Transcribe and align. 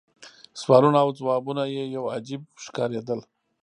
سوالونه 0.61 0.97
او 1.03 1.09
ځوابونه 1.19 1.63
یې 1.73 1.83
یو 1.95 2.05
څه 2.07 2.11
عجیب 2.15 2.41
ښکارېدل. 2.63 3.19